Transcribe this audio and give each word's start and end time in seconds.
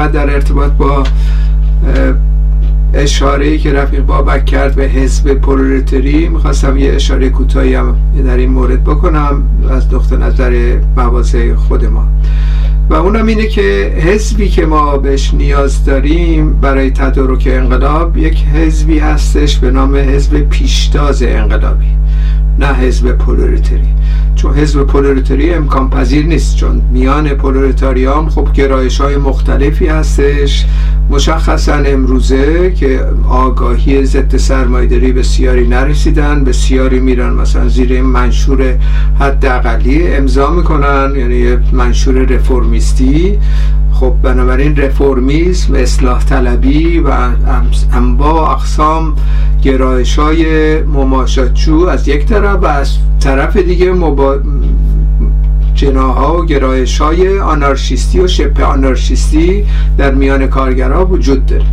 فقط 0.00 0.12
در 0.12 0.34
ارتباط 0.34 0.72
با 0.72 1.04
اشاره 2.94 3.58
که 3.58 3.72
رفیق 3.72 4.00
بابک 4.00 4.44
کرد 4.44 4.74
به 4.74 4.84
حزب 4.84 5.34
پرولتری 5.34 6.28
می‌خواستم 6.28 6.76
یه 6.76 6.92
اشاره 6.92 7.28
کوتاهی 7.28 7.74
هم 7.74 7.96
در 8.26 8.36
این 8.36 8.50
مورد 8.50 8.84
بکنم 8.84 9.42
از 9.70 9.94
نقطه 9.94 10.16
نظر 10.16 10.78
مواضع 10.96 11.54
خود 11.54 11.84
ما. 11.84 12.06
و 12.90 12.94
اونم 12.94 13.26
اینه 13.26 13.46
که 13.46 13.94
حزبی 14.04 14.48
که 14.48 14.66
ما 14.66 14.98
بهش 14.98 15.34
نیاز 15.34 15.84
داریم 15.84 16.52
برای 16.52 16.90
تدارک 16.90 17.48
انقلاب 17.50 18.16
یک 18.16 18.44
حزبی 18.44 18.98
هستش 18.98 19.58
به 19.58 19.70
نام 19.70 19.96
حزب 19.96 20.38
پیشتاز 20.40 21.22
انقلابی 21.22 21.90
نه 22.58 22.66
حزب 22.66 23.12
پولریتری 23.12 23.88
چون 24.40 24.54
حزب 24.54 24.82
پولریتری 24.82 25.54
امکان 25.54 25.90
پذیر 25.90 26.26
نیست. 26.26 26.56
چون 26.56 26.82
میان 26.92 27.28
پولریتاریام 27.28 28.28
خب 28.28 28.52
گرایش 28.52 29.00
های 29.00 29.16
مختلفی 29.16 29.86
هستش. 29.86 30.66
مشخصا 31.10 31.74
امروزه 31.74 32.70
که 32.70 33.00
آگاهی 33.28 34.04
ضد 34.04 34.36
سرمایداری 34.36 35.12
بسیاری 35.12 35.68
نرسیدن 35.68 36.44
بسیاری 36.44 37.00
میرن 37.00 37.32
مثلا 37.32 37.68
زیر 37.68 38.02
منشور 38.02 38.78
حداقلی 39.20 40.12
امضا 40.12 40.50
می‌کنن 40.50 41.12
یعنی 41.16 41.56
منشور 41.72 42.14
رفرمیستی 42.14 43.38
خب 43.92 44.14
بنابراین 44.22 44.76
رفرمیسم 44.76 45.74
اصلاح 45.74 46.24
طلبی 46.24 46.98
و 46.98 47.10
انواع 47.92 48.50
اقسام 48.50 49.16
گرایش 49.62 50.18
های 50.18 50.82
مماشاتچو 50.82 51.86
از 51.86 52.08
یک 52.08 52.26
طرف 52.26 52.62
و 52.62 52.66
از 52.66 52.96
طرف 53.20 53.56
دیگه 53.56 53.92
مبا... 53.92 54.38
جناها 55.80 56.38
و 56.38 56.44
گرایش 56.44 57.00
های 57.00 57.38
آنارشیستی 57.38 58.20
و 58.20 58.28
شبه 58.28 58.64
آنارشیستی 58.64 59.64
در 59.98 60.14
میان 60.14 60.46
کارگرها 60.46 61.06
وجود 61.06 61.46
داره. 61.46 61.64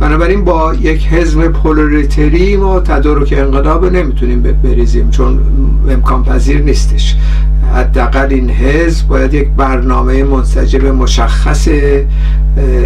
بنابراین 0.00 0.44
با 0.44 0.74
یک 0.74 1.06
حزب 1.06 1.48
پولریتری 1.48 2.56
ما 2.56 2.80
تدارک 2.80 3.34
انقلاب 3.36 3.86
نمی‌تونیم 3.86 4.42
بریزیم 4.42 5.10
چون 5.10 5.40
امکان 5.88 6.24
پذیر 6.24 6.62
نیستش. 6.62 7.16
حداقل 7.74 8.26
این 8.30 8.50
حزب 8.50 9.08
باید 9.08 9.34
یک 9.34 9.48
برنامه 9.48 10.24
منسجم 10.24 10.90
مشخص 10.90 11.68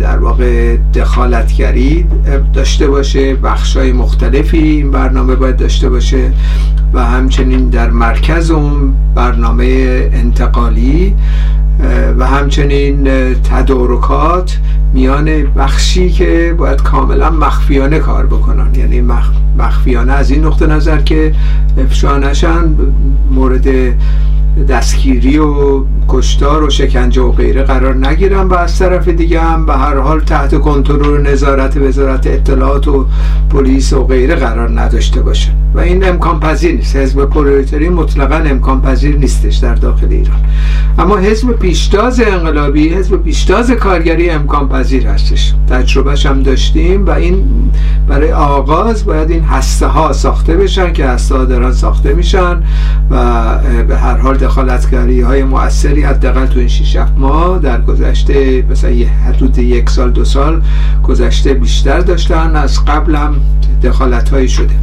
در 0.00 0.18
واقع 0.18 0.76
دخالتگری 0.76 2.06
داشته 2.54 2.86
باشه 2.88 3.34
بخشای 3.34 3.92
مختلفی 3.92 4.58
این 4.58 4.90
برنامه 4.90 5.34
باید 5.34 5.56
داشته 5.56 5.88
باشه 5.88 6.32
و 6.94 7.04
همچنین 7.04 7.68
در 7.68 7.90
مرکز 7.90 8.50
اون 8.50 8.94
برنامه 9.14 9.64
انتقالی 10.12 11.14
و 12.18 12.26
همچنین 12.26 13.04
تدارکات 13.34 14.58
میان 14.94 15.42
بخشی 15.42 16.10
که 16.10 16.54
باید 16.58 16.82
کاملا 16.82 17.30
مخفیانه 17.30 17.98
کار 17.98 18.26
بکنن. 18.26 18.74
یعنی 18.74 19.00
مخفیانه 19.58 20.12
از 20.12 20.30
این 20.30 20.44
نقطه 20.44 20.66
نظر 20.66 20.98
که 21.00 21.34
افشا 21.78 22.18
نشن 22.18 22.74
مورد 23.30 23.94
دستگیری 24.68 25.38
و 25.38 25.84
کشتار 26.08 26.64
و 26.64 26.70
شکنجه 26.70 27.22
و 27.22 27.32
غیره 27.32 27.62
قرار 27.62 28.06
نگیرن 28.06 28.46
و 28.46 28.54
از 28.54 28.78
طرف 28.78 29.08
دیگه 29.08 29.40
هم 29.40 29.66
به 29.66 29.76
هر 29.76 29.98
حال 29.98 30.20
تحت 30.20 30.58
کنترل 30.58 31.26
نظارت 31.26 31.76
وزارت 31.76 32.26
اطلاعات 32.26 32.88
و 32.88 33.06
پلیس 33.50 33.92
و 33.92 34.04
غیره 34.04 34.34
قرار 34.34 34.80
نداشته 34.80 35.22
باشن. 35.22 35.59
و 35.74 35.80
این 35.80 36.08
امکان 36.08 36.40
پذیر 36.40 36.76
نیست. 36.76 36.96
حزب 36.96 37.24
پرولتاری 37.24 37.88
مطلقا 37.88 38.36
امکان 38.36 38.82
پذیر 38.82 39.16
نیستش 39.16 39.56
در 39.56 39.74
داخل 39.74 40.06
ایران. 40.10 40.40
اما 40.98 41.16
حزب 41.16 41.52
پیشتاز 41.52 42.20
انقلابی 42.20 42.88
حزب 42.88 43.16
پیشتاز 43.16 43.70
کارگری 43.70 44.30
امکان 44.30 44.68
پذیر 44.68 45.06
هستش. 45.06 45.54
تجربهش 45.68 46.26
هم 46.26 46.42
داشتیم 46.42 47.06
و 47.06 47.10
این 47.10 47.44
برای 48.08 48.32
آغاز 48.32 49.04
باید 49.04 49.30
این 49.30 49.44
هسته 49.44 49.86
ها 49.86 50.12
ساخته 50.12 50.56
بشن 50.56 50.92
که 50.92 51.06
هسته 51.06 51.36
ها 51.36 51.44
دارن 51.44 51.72
ساخته 51.72 52.14
میشن 52.14 52.62
و 53.10 53.58
به 53.88 53.96
هر 53.96 54.16
حال 54.16 54.36
دخالتگری 54.36 55.20
های 55.20 55.42
مؤثری 55.42 56.02
حداقل 56.02 56.46
تو 56.46 56.58
این 56.58 56.68
6 56.68 56.96
ماه 57.16 57.58
در 57.58 57.80
گذشته 57.80 58.64
مثلا 58.70 58.90
یه 58.90 59.08
حدود 59.08 59.58
یک 59.58 59.90
سال 59.90 60.10
دو 60.10 60.24
سال 60.24 60.62
گذشته 61.02 61.54
بیشتر 61.54 62.00
داشتن. 62.00 62.56
از 62.56 62.84
قبل 62.84 63.14
هم 63.14 63.36
دخالت 63.82 64.28
هایی 64.28 64.48
شده. 64.48 64.74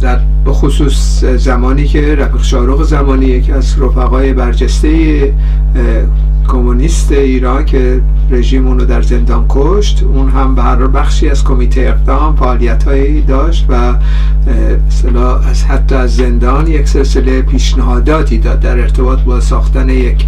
در 0.00 0.18
خصوص 0.48 1.24
زمانی 1.24 1.86
که 1.86 2.14
رفیق 2.14 2.42
شارخ 2.42 2.82
زمانی 2.82 3.26
یکی 3.26 3.52
از 3.52 3.82
رفقای 3.82 4.32
برجسته 4.32 5.32
کمونیست 6.48 7.12
ایران 7.12 7.64
که 7.64 8.00
رژیم 8.30 8.66
اونو 8.66 8.84
در 8.84 9.02
زندان 9.02 9.46
کشت 9.48 10.02
اون 10.02 10.28
هم 10.28 10.54
به 10.54 10.62
هر 10.62 10.86
بخشی 10.86 11.28
از 11.28 11.44
کمیته 11.44 11.80
اقدام 11.80 12.36
فعالیت 12.36 12.84
داشت 13.26 13.66
و 13.68 13.96
از 15.48 15.64
حتی 15.64 15.94
از 15.94 16.16
زندان 16.16 16.66
یک 16.66 16.88
سلسله 16.88 17.42
پیشنهاداتی 17.42 18.38
داد 18.38 18.60
در 18.60 18.78
ارتباط 18.78 19.20
با 19.20 19.40
ساختن 19.40 19.88
یک 19.88 20.26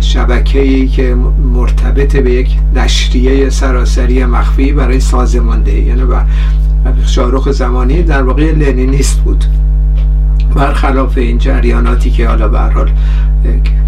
شبکه‌ای 0.00 0.88
که 0.88 1.16
مرتبط 1.54 2.16
به 2.16 2.30
یک 2.30 2.48
نشریه 2.74 3.50
سراسری 3.50 4.24
مخفی 4.24 4.72
برای 4.72 5.00
سازماندهی 5.00 5.82
یعنی 5.82 6.02
شاروخ 7.06 7.50
زمانی 7.50 8.02
در 8.02 8.22
واقع 8.22 8.52
لنینیست 8.52 9.20
بود. 9.20 9.44
برخلاف 10.54 11.18
این 11.18 11.38
جریاناتی 11.38 12.10
که 12.10 12.28
حالا 12.28 12.48
به 12.48 12.58
حال 12.58 12.90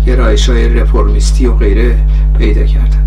گرایش 0.06 0.48
های 0.48 0.68
رفرمیستی 0.68 1.46
و 1.46 1.52
غیره 1.52 1.98
پیدا 2.38 2.64
کردن. 2.64 3.06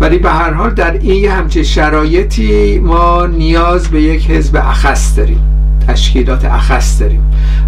ولی 0.00 0.18
به 0.18 0.30
هر 0.30 0.52
حال 0.52 0.70
در 0.70 0.92
این 0.92 1.30
همچه 1.30 1.62
شرایطی 1.62 2.78
ما 2.78 3.26
نیاز 3.26 3.88
به 3.88 4.02
یک 4.02 4.30
حزب 4.30 4.56
اخص 4.56 5.18
داریم. 5.18 5.59
تشکیلات 5.90 6.44
اخص 6.44 7.00
داریم. 7.00 7.22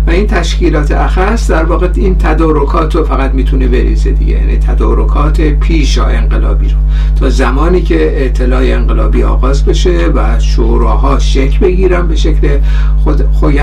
و 0.06 0.10
این 0.10 0.26
تشکیلات 0.26 0.92
اخص 0.92 1.50
در 1.50 1.64
واقع 1.64 1.88
این 1.94 2.18
تدارکات 2.18 2.96
رو 2.96 3.04
فقط 3.04 3.30
می‌تونه 3.30 3.66
بریزه 3.68 4.12
دیگه. 4.12 4.32
یعنی 4.32 4.56
تدارکات 4.56 5.40
پیش 5.40 5.98
انقلابی 5.98 6.68
رو. 6.68 6.76
تا 7.20 7.28
زمانی 7.28 7.82
که 7.82 8.24
اطلاع 8.26 8.62
انقلابی 8.62 9.22
آغاز 9.22 9.64
بشه 9.64 10.06
و 10.14 10.40
شوراها 10.40 11.18
شکل 11.18 11.58
بگیرن 11.58 12.08
به 12.08 12.16
شکل 12.16 12.58
خود, 13.04 13.22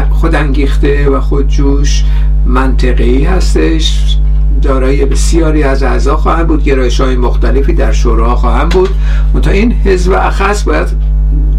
خود 0.09 0.36
انگیخته 0.36 1.09
و 1.09 1.19
خودجوش 1.19 2.03
منطقی 2.46 3.24
هستش. 3.24 4.18
دارای 4.62 5.06
بسیاری 5.06 5.64
از 5.64 5.84
اعضا 5.84 6.18
خواهند 6.18 6.48
بود. 6.48 6.64
گرایش 6.64 7.02
های 7.02 7.16
مختلفی 7.16 7.74
در 7.74 7.92
شورا 7.92 8.36
خواهند 8.36 8.69
بود. 8.69 8.90
منتها 9.34 9.53
این 9.53 9.72
حزب 9.72 10.12
اخص 10.12 10.64
باید 10.64 10.88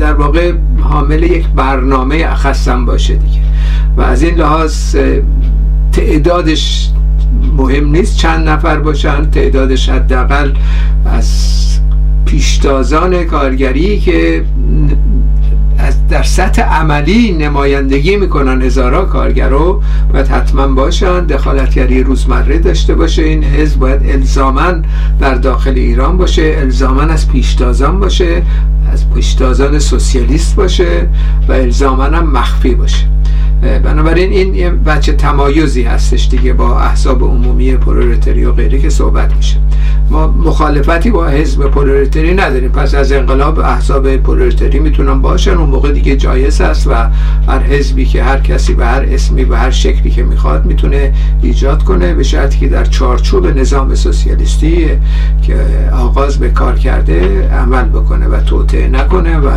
در 0.01 0.15
واقع 0.15 0.53
حامل 0.81 1.23
یک 1.23 1.49
برنامه 1.49 2.25
اخصم 2.29 2.85
باشه 2.85 3.15
دیگه. 3.15 3.41
و 3.97 4.01
از 4.01 4.23
این 4.23 4.35
لحاظ 4.35 4.97
تعدادش 5.93 6.91
مهم 7.57 7.91
نیست 7.91 8.17
چند 8.17 8.49
نفر 8.49 8.79
باشن 8.79 9.31
تعدادش 9.31 9.89
حداقل 9.89 10.53
از 11.05 11.61
پیشتازان 12.27 13.25
کارگری 13.25 14.01
که 14.01 14.45
در 16.11 16.23
سطح 16.23 16.63
عملی 16.63 17.33
نمایندگی 17.33 18.17
می‌کنن 18.17 18.63
هزارا 18.63 19.05
کارگرو. 19.05 19.83
باید 20.13 20.27
حتما 20.29 20.67
باشن. 20.67 21.27
دخالتگری 21.27 22.03
روزمره 22.03 22.59
داشته 22.59 22.95
باشه. 22.95 23.23
این 23.23 23.45
حزب 23.45 23.79
باید 23.79 24.11
الزاما 24.11 24.73
در 25.21 25.35
داخل 25.35 25.75
ایران 25.75 26.17
باشه. 26.17 26.57
الزاما 26.59 27.03
از 27.03 27.29
پیشتازان 27.29 28.01
باشه. 28.01 28.43
از 28.93 29.11
پیشتازان 29.15 29.79
سوسیالیست 29.79 30.57
باشه 30.57 31.09
و 31.49 31.53
الزاما 31.53 32.05
هم 32.05 32.31
مخفی 32.31 32.75
باشه. 32.75 33.07
بنابراین 33.63 34.33
این 34.33 34.55
یه 34.55 34.71
بچه 34.71 35.13
تمایزی 35.13 35.83
هستش 35.83 36.29
دیگه 36.29 36.53
با 36.53 36.81
احزاب 36.81 37.23
عمومی 37.23 37.77
پرولتری 37.77 38.45
و 38.45 38.53
غیره 38.53 38.79
که 38.79 38.91
صحبت 38.91 39.37
میشه. 39.37 39.57
ما 40.11 40.27
مخالفتی 40.27 41.11
با 41.11 41.27
حزب 41.27 41.67
پولریتری 41.67 42.35
نداریم. 42.35 42.71
پس 42.73 42.95
از 42.95 43.13
انقلاب 43.13 43.59
احزاب 43.59 44.17
پولریتری 44.17 44.79
می‌تونن 44.79 45.23
باشن. 45.23 45.51
اون 45.51 45.71
موقع 45.71 45.93
دیگه 45.93 46.17
جایز 46.17 46.61
است 46.61 46.87
و 46.87 46.95
هر 47.49 47.59
حزبی 47.59 48.05
که 48.05 48.23
هر 48.23 48.41
کسی 48.41 48.75
به 48.75 48.87
هر 48.87 49.05
اسمی 49.09 49.45
به 49.45 49.59
هر 49.59 49.71
شکلی 49.71 50.11
که 50.11 50.23
می‌خواد 50.23 50.67
می‌تونه 50.67 51.13
ایجاد 51.43 51.83
کنه. 51.83 52.15
به 52.15 52.23
شرطی 52.23 52.59
که 52.59 52.69
در 52.69 52.85
چارچوب 52.85 53.59
نظام 53.59 53.95
سوسیالیستی 53.95 54.89
که 55.43 55.57
آغاز 55.93 56.39
به 56.39 56.49
کار 56.49 56.79
کرده 56.79 57.49
عمل 57.49 57.85
بکنه 57.85 58.29
و 58.29 58.41
توطعه 58.41 58.89
نکنه 58.89 59.39
و 59.39 59.51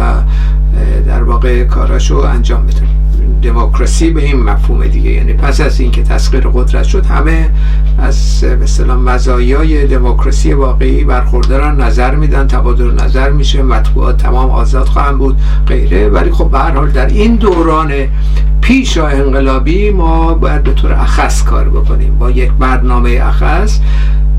در 1.07 1.23
واقع 1.23 1.63
کاراشو 1.63 2.17
انجام 2.17 2.65
بده. 2.65 2.92
دموکراسی 3.41 4.09
به 4.09 4.23
این 4.23 4.43
مفهوم 4.43 4.87
دیگه. 4.87 5.11
یعنی 5.11 5.33
پس 5.33 5.61
از 5.61 5.79
اینکه 5.79 6.03
تسخیر 6.03 6.47
قدرت 6.47 6.83
شد 6.83 7.05
همه 7.05 7.49
از 7.99 8.43
مثلا 8.43 8.95
مزایای 8.95 9.87
دموکراسی 9.87 10.53
واقعی 10.53 11.03
برخوردارن 11.03 11.81
نظر 11.81 12.15
میدن 12.15 12.47
تبادل 12.47 12.91
نظر 13.03 13.29
میشه 13.29 13.63
مطبوعات 13.63 14.17
تمام 14.17 14.49
آزاد 14.49 14.87
خواهند 14.87 15.17
بود 15.17 15.37
غیره. 15.67 16.09
ولی 16.09 16.31
خب 16.31 16.49
به 16.51 16.59
هر 16.59 16.71
حال 16.71 16.89
در 16.89 17.07
این 17.07 17.35
دوران 17.35 17.93
پیش 18.61 18.97
انقلابی 18.97 19.89
ما 19.89 20.33
باید 20.33 20.63
به 20.63 20.73
طور 20.73 20.93
اخص 20.93 21.43
کار 21.43 21.69
بکنیم. 21.69 22.17
با 22.19 22.31
یک 22.31 22.51
برنامه 22.51 23.19
اخص 23.23 23.79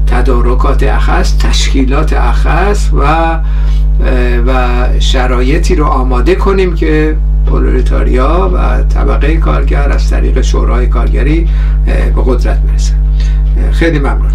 تدارکات 0.07 0.83
اخص 0.83 1.39
تشکیلات 1.39 2.13
اخص 2.13 2.91
و 2.93 3.39
و 4.47 4.85
شرایطی 4.99 5.75
رو 5.75 5.85
آماده 5.85 6.35
کنیم 6.35 6.75
که 6.75 7.17
پرولتاریا 7.47 8.51
و 8.55 8.83
طبقه 8.83 9.37
کارگر 9.37 9.93
از 9.93 10.11
طریق 10.11 10.41
شورای 10.41 10.87
کارگری 10.87 11.49
به 11.87 12.23
قدرت 12.27 12.59
برسن 12.61 12.97
خیلی 13.73 13.99
ممنون. 13.99 14.33